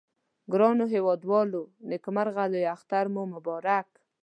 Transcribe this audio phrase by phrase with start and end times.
[0.53, 3.87] ګرانو هیوادوالو نیکمرغه لوي اختر مو مبارک